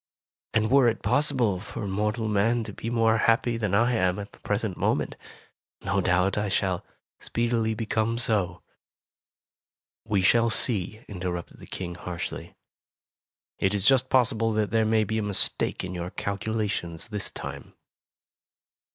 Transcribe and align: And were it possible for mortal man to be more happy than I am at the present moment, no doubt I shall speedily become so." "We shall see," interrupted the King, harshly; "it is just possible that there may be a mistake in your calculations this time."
And 0.55 0.71
were 0.71 0.87
it 0.87 1.03
possible 1.03 1.59
for 1.59 1.85
mortal 1.87 2.27
man 2.27 2.63
to 2.63 2.73
be 2.73 2.89
more 2.89 3.17
happy 3.19 3.55
than 3.55 3.75
I 3.75 3.93
am 3.93 4.17
at 4.17 4.31
the 4.31 4.39
present 4.39 4.75
moment, 4.75 5.15
no 5.83 6.01
doubt 6.01 6.39
I 6.39 6.49
shall 6.49 6.83
speedily 7.19 7.75
become 7.75 8.17
so." 8.17 8.63
"We 10.03 10.23
shall 10.23 10.49
see," 10.49 11.05
interrupted 11.07 11.59
the 11.59 11.67
King, 11.67 11.93
harshly; 11.93 12.55
"it 13.59 13.75
is 13.75 13.85
just 13.85 14.09
possible 14.09 14.53
that 14.53 14.71
there 14.71 14.85
may 14.85 15.03
be 15.03 15.19
a 15.19 15.21
mistake 15.21 15.83
in 15.83 15.93
your 15.93 16.09
calculations 16.09 17.09
this 17.09 17.29
time." 17.29 17.73